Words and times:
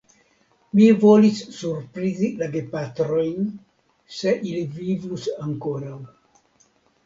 Mi 0.77 0.87
volis 1.03 1.41
surprizi 1.57 2.31
la 2.41 2.49
gepatrojn, 2.57 3.53
se 4.19 4.35
ili 4.49 4.67
vivus 4.81 5.33
ankoraŭ. 5.49 6.03